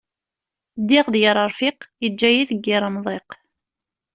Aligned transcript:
Ddiɣ 0.79 1.05
d 1.13 1.15
yir 1.21 1.37
aṛfiq, 1.45 1.79
iǧǧa-yi 2.07 2.43
deg 2.49 2.61
yir 2.67 2.83
amḍiq. 2.89 3.29